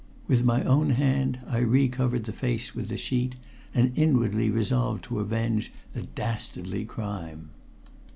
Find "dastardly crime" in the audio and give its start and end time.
6.01-7.51